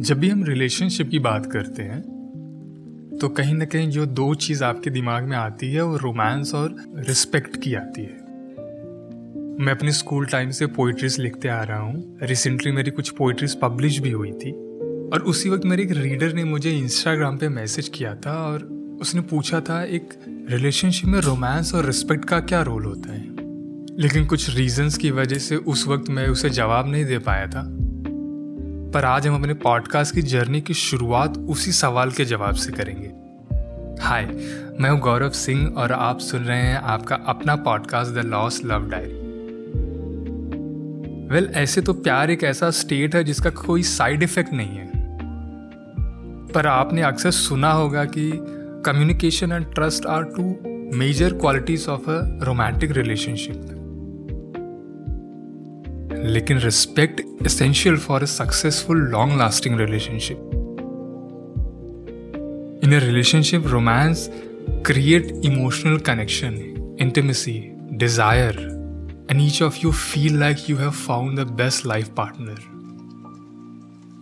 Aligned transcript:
जब 0.00 0.18
भी 0.20 0.28
हम 0.28 0.44
रिलेशनशिप 0.44 1.08
की 1.10 1.18
बात 1.18 1.46
करते 1.52 1.82
हैं 1.82 2.02
तो 3.20 3.28
कहीं 3.36 3.54
ना 3.54 3.64
कहीं 3.72 3.88
जो 3.90 4.06
दो 4.06 4.34
चीज़ 4.34 4.62
आपके 4.64 4.90
दिमाग 4.90 5.24
में 5.28 5.36
आती 5.36 5.70
है 5.72 5.82
वो 5.84 5.96
रोमांस 6.02 6.54
और 6.54 6.76
रिस्पेक्ट 7.08 7.56
की 7.62 7.74
आती 7.74 8.02
है 8.02 8.16
मैं 9.64 9.70
अपने 9.76 9.92
स्कूल 9.92 10.26
टाइम 10.32 10.50
से 10.60 10.66
पोइट्रीज 10.78 11.18
लिखते 11.20 11.48
आ 11.48 11.62
रहा 11.70 11.78
हूँ 11.78 12.18
रिसेंटली 12.22 12.72
मेरी 12.72 12.90
कुछ 12.90 13.10
पोइट्रीज 13.18 13.58
पब्लिश 13.62 13.98
भी 14.00 14.10
हुई 14.10 14.32
थी 14.44 14.52
और 15.12 15.22
उसी 15.34 15.48
वक्त 15.50 15.64
मेरे 15.66 15.82
एक 15.82 15.90
रीडर 15.96 16.32
ने 16.34 16.44
मुझे 16.44 16.70
इंस्टाग्राम 16.78 17.38
पे 17.38 17.48
मैसेज 17.48 17.88
किया 17.94 18.14
था 18.26 18.36
और 18.46 18.62
उसने 19.02 19.20
पूछा 19.34 19.60
था 19.70 19.82
एक 20.00 20.12
रिलेशनशिप 20.50 21.08
में 21.10 21.18
रोमांस 21.20 21.74
और 21.74 21.86
रिस्पेक्ट 21.86 22.24
का 22.28 22.40
क्या 22.40 22.62
रोल 22.70 22.84
होता 22.84 23.12
है 23.12 23.36
लेकिन 24.00 24.24
कुछ 24.28 24.48
रीजंस 24.56 24.96
की 24.98 25.10
वजह 25.10 25.38
से 25.44 25.56
उस 25.72 25.86
वक्त 25.88 26.08
मैं 26.16 26.26
उसे 26.28 26.48
जवाब 26.56 26.88
नहीं 26.88 27.04
दे 27.04 27.18
पाया 27.28 27.46
था 27.50 27.62
पर 28.94 29.04
आज 29.04 29.26
हम 29.26 29.34
अपने 29.34 29.54
पॉडकास्ट 29.62 30.14
की 30.14 30.22
जर्नी 30.32 30.60
की 30.68 30.74
शुरुआत 30.80 31.38
उसी 31.54 31.72
सवाल 31.78 32.10
के 32.18 32.24
जवाब 32.24 32.54
से 32.64 32.72
करेंगे 32.72 33.08
हाय 34.02 34.24
मैं 34.80 34.90
हूं 34.90 34.98
गौरव 35.06 35.30
सिंह 35.38 35.66
और 35.78 35.92
आप 35.92 36.18
सुन 36.26 36.42
रहे 36.44 36.58
हैं 36.60 36.78
आपका 36.92 37.14
अपना 37.32 37.56
podcast 37.68 38.12
the 38.14 38.24
loss 38.26 38.60
love 38.64 38.88
diary 38.90 39.16
well 41.34 41.48
ऐसे 41.62 41.80
तो 41.88 41.92
प्यार 41.94 42.30
एक 42.30 42.44
ऐसा 42.52 42.70
स्टेट 42.82 43.14
है 43.14 43.22
जिसका 43.30 43.50
कोई 43.64 43.82
साइड 43.96 44.22
इफेक्ट 44.22 44.52
नहीं 44.60 44.76
है 44.78 44.86
पर 46.54 46.66
आपने 46.66 47.02
अक्सर 47.10 47.30
सुना 47.42 47.72
होगा 47.82 48.04
कि 48.16 48.30
communication 48.86 49.52
and 49.52 49.66
trust 49.74 50.06
are 50.18 50.24
two 50.38 50.48
major 50.98 51.32
qualities 51.38 51.88
of 51.96 52.08
a 52.10 52.20
romantic 52.46 52.90
relationship 53.00 53.74
लेकिन 56.17 56.59
respect 56.59 57.21
essential 57.43 57.97
for 57.97 58.23
a 58.23 58.27
successful, 58.27 58.95
long 58.95 59.37
lasting 59.37 59.75
relationship. 59.75 60.37
In 62.81 62.93
a 62.93 62.99
relationship, 62.99 63.69
romance 63.71 64.29
create 64.83 65.31
emotional 65.43 65.99
connection, 65.99 66.95
intimacy, 66.97 67.73
desire, 67.97 68.55
and 69.29 69.41
each 69.41 69.61
of 69.61 69.77
you 69.77 69.91
feel 69.91 70.33
like 70.33 70.69
you 70.69 70.77
have 70.77 70.95
found 70.95 71.37
the 71.37 71.45
best 71.45 71.85
life 71.85 72.13
partner. 72.15 72.55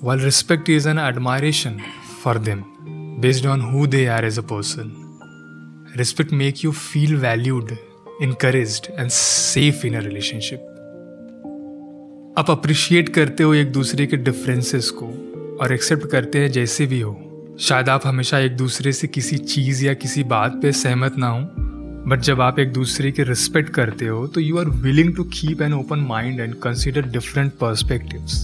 While 0.00 0.18
respect 0.18 0.68
is 0.68 0.86
an 0.86 0.98
admiration 0.98 1.82
for 2.20 2.38
them 2.38 3.18
based 3.20 3.46
on 3.46 3.60
who 3.60 3.86
they 3.86 4.08
are 4.08 4.24
as 4.24 4.36
a 4.36 4.42
person. 4.42 4.94
Respect 5.96 6.32
make 6.32 6.62
you 6.62 6.72
feel 6.72 7.18
valued, 7.18 7.78
encouraged 8.20 8.90
and 8.98 9.10
safe 9.10 9.84
in 9.84 9.94
a 9.94 10.02
relationship. 10.02 10.69
आप 12.41 12.49
appreciate 12.49 13.09
करते 13.15 13.43
हो 13.43 13.53
एक 13.53 13.71
दूसरे 13.71 14.05
के 14.11 14.17
differences 14.17 14.89
को 15.01 15.05
और 15.63 15.73
accept 15.73 16.05
करते 16.11 16.39
हैं 16.39 16.49
जैसे 16.51 16.85
भी 16.93 16.99
हो 16.99 17.11
शायद 17.61 17.89
आप 17.95 18.01
हमेशा 18.07 18.39
एक 18.45 18.55
दूसरे 18.57 18.91
से 18.99 19.07
किसी 19.07 19.37
चीज़ 19.37 19.85
या 19.85 19.93
किसी 20.03 20.23
बात 20.31 20.57
पे 20.61 20.71
सहमत 20.79 21.17
ना 21.23 21.27
हो 21.27 21.39
बट 22.11 22.21
जब 22.29 22.41
आप 22.41 22.59
एक 22.59 22.71
दूसरे 22.73 23.11
के 23.19 23.23
रिस्पेक्ट 23.29 23.69
करते 23.73 24.07
हो 24.07 24.25
तो 24.37 24.41
you 24.41 24.57
are 24.59 24.69
willing 24.85 25.15
to 25.15 25.23
keep 25.33 25.61
an 25.61 25.73
open 25.73 25.99
mind 26.09 26.39
and 26.39 26.55
consider 26.63 27.05
different 27.17 27.51
perspectives 27.61 28.43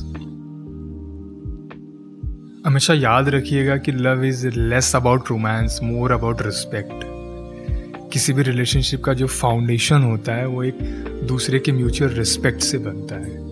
हमेशा 2.67 2.93
याद 3.07 3.29
रखिएगा 3.35 3.77
कि 3.87 3.91
love 3.91 4.23
is 4.25 4.45
less 4.57 4.95
about 5.01 5.29
romance 5.31 5.79
more 5.83 6.11
about 6.19 6.41
respect 6.45 7.03
किसी 8.13 8.33
भी 8.33 8.43
रिलेशनशिप 8.51 9.03
का 9.05 9.13
जो 9.23 9.27
फाउंडेशन 9.41 10.03
होता 10.11 10.35
है 10.35 10.47
वो 10.55 10.63
एक 10.63 10.77
दूसरे 11.33 11.59
के 11.59 11.71
म्यूचुअल 11.81 12.11
रिस्पेक्ट 12.21 12.61
से 12.71 12.77
बनता 12.89 13.15
है 13.25 13.45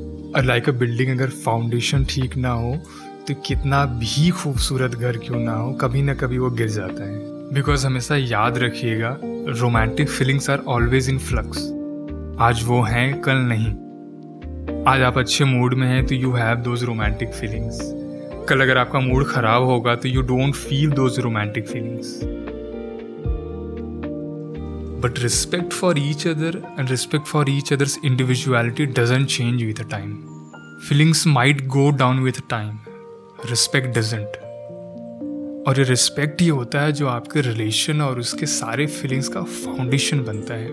लाइक 0.43 0.67
अ 0.69 0.71
बिल्डिंग 0.79 1.11
अगर 1.11 1.29
फाउंडेशन 1.43 2.03
ठीक 2.09 2.35
ना 2.37 2.49
हो 2.51 2.75
तो 3.27 3.33
कितना 3.45 3.83
भी 3.99 4.29
खूबसूरत 4.43 4.95
घर 4.95 5.17
क्यों 5.17 5.39
ना 5.39 5.53
हो 5.55 5.71
कभी 5.81 6.01
ना 6.03 6.13
कभी 6.13 6.37
वो 6.37 6.49
गिर 6.59 6.69
जाता 6.69 7.03
है 7.11 7.19
बिकॉज 7.53 7.85
हमेशा 7.85 8.15
याद 8.17 8.57
रखिएगा 8.57 9.17
romantic 9.21 10.09
feelings 10.09 10.49
are 10.49 10.63
always 10.75 11.09
in 11.09 11.17
flux 11.29 11.67
आज 12.49 12.63
वो 12.67 12.81
हैं 12.83 13.09
कल 13.27 13.37
नहीं 13.51 13.71
आज 14.93 15.01
आप 15.03 15.17
अच्छे 15.17 15.45
मूड 15.45 15.73
में 15.73 15.87
हैं 15.87 16.05
तो 16.07 16.15
you 16.15 16.31
have 16.33 16.57
those 16.65 16.83
romantic 16.89 17.31
feelings 17.33 17.79
कल 18.49 18.61
अगर 18.61 18.77
आपका 18.77 18.99
मूड 18.99 19.25
ख़राब 19.29 19.63
होगा 19.67 19.95
तो 20.03 20.07
you 20.09 20.21
don't 20.33 20.53
feel 20.55 20.89
those 20.91 21.19
romantic 21.19 21.67
feelings 21.67 22.13
But 25.01 25.21
respect 25.21 25.73
for 25.73 25.93
each 25.97 26.25
other 26.25 26.51
and 26.77 26.89
respect 26.89 27.27
for 27.27 27.43
each 27.49 27.71
other's 27.73 27.97
individuality 27.97 28.85
doesn't 28.85 29.27
change 29.27 29.61
with 29.63 29.87
time. 29.89 30.13
Feelings 30.83 31.25
might 31.25 31.67
go 31.67 31.91
down 31.91 32.21
with 32.23 32.39
time, 32.47 32.79
respect 33.49 33.93
doesn't. 33.99 34.41
और 35.67 35.79
ये 35.79 35.83
respect 35.83 36.41
ही 36.41 36.47
होता 36.47 36.81
है 36.81 36.91
जो 36.93 37.07
आपके 37.07 37.41
relation 37.41 38.01
और 38.01 38.19
उसके 38.19 38.45
सारे 38.45 38.85
feelings 38.95 39.27
का 39.35 39.41
फाउंडेशन 39.43 40.19
बनता 40.23 40.53
है 40.55 40.67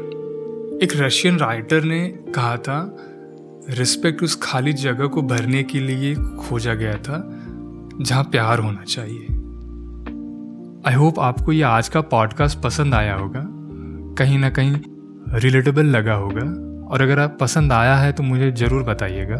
एक 0.85 0.93
रशियन 0.97 1.39
राइटर 1.39 1.85
ने 1.85 2.01
कहा 2.35 2.57
था 2.69 2.77
रिस्पेक्ट 3.79 4.23
उस 4.25 4.39
खाली 4.43 4.73
जगह 4.83 5.07
को 5.15 5.23
भरने 5.33 5.63
के 5.73 5.81
लिए 5.87 6.15
खोजा 6.49 6.75
गया 6.83 6.95
था 7.09 7.23
जहाँ 8.01 8.25
प्यार 8.33 8.59
होना 8.61 8.83
चाहिए 8.85 9.23
आई 10.91 10.95
होप 11.05 11.19
आपको 11.31 11.53
ये 11.53 11.63
आज 11.73 11.89
का 11.97 12.01
पॉडकास्ट 12.15 12.61
पसंद 12.63 12.95
आया 12.95 13.15
होगा 13.17 13.49
कहीं 14.19 14.39
ना 14.39 14.49
कहीं 14.57 14.77
रिलेटेबल 15.41 15.87
लगा 15.91 16.15
होगा 16.23 16.43
और 16.95 17.03
अगर 17.03 17.19
आप 17.19 17.37
पसंद 17.41 17.73
आया 17.73 17.95
है 17.97 18.11
तो 18.13 18.23
मुझे 18.23 18.51
ज़रूर 18.63 18.83
बताइएगा 18.85 19.37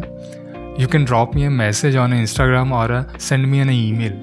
you 0.81 0.87
can 0.91 1.05
drop 1.05 1.35
me 1.35 1.43
a 1.45 1.49
message 1.59 1.97
on 2.03 2.13
Instagram 2.13 2.71
और 2.73 2.95
send 3.27 3.45
me 3.47 3.59
an 3.59 3.69
E 3.71 3.91
mail 3.97 4.13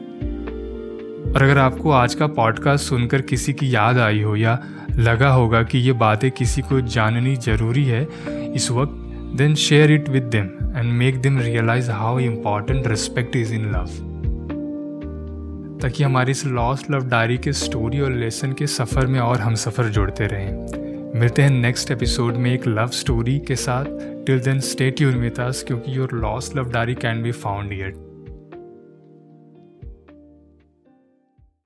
और 1.34 1.42
अगर 1.42 1.58
आपको 1.58 1.90
आज 2.02 2.14
का 2.22 2.26
पॉडकास्ट 2.40 2.88
सुनकर 2.88 3.22
किसी 3.30 3.52
की 3.62 3.74
याद 3.74 3.98
आई 4.08 4.20
हो 4.22 4.34
या 4.36 4.58
लगा 4.98 5.28
होगा 5.30 5.62
कि 5.62 5.78
ये 5.78 5.92
बातें 6.04 6.30
किसी 6.38 6.62
को 6.72 6.80
जाननी 6.96 7.36
जरूरी 7.48 7.84
है 7.84 8.04
इस 8.56 8.70
वक्त 8.70 8.96
then 9.38 9.54
share 9.68 9.92
it 9.92 10.08
with 10.08 10.22
them 10.36 10.48
and 10.78 10.92
make 10.98 11.20
them 11.22 11.38
realise 11.40 11.90
how 11.90 12.18
important 12.28 12.86
respect 12.88 13.36
is 13.36 13.54
in 13.54 13.72
love 13.72 14.08
ताकि 15.82 16.02
हमारी 16.04 16.30
इस 16.32 16.44
लॉस्ट 16.46 16.90
लव 16.90 17.08
डायरी 17.08 17.36
के 17.44 17.52
स्टोरी 17.60 18.00
और 18.00 18.12
लेसन 18.12 18.52
के 18.58 18.66
सफ़र 18.66 19.06
में 19.14 19.18
और 19.20 19.40
हम 19.40 19.54
सफ़र 19.64 19.88
जुड़ते 19.98 20.26
रहें 20.32 21.18
मिलते 21.20 21.42
हैं 21.42 21.50
नेक्स्ट 21.60 21.90
एपिसोड 21.90 22.36
में 22.46 22.52
एक 22.52 22.66
लव 22.66 22.88
स्टोरी 23.00 23.38
के 23.48 23.56
साथ 23.66 23.84
टिल 24.26 24.40
देन 24.44 24.60
स्टेट 24.74 25.00
यूर 25.00 25.14
मिताज 25.26 25.62
क्योंकि 25.66 25.96
your 25.98 26.12
lost 26.22 26.56
love 26.56 26.70
diary 26.72 26.94
can 27.06 27.22
be 27.22 27.32
found 27.44 27.72
yet 27.82 28.09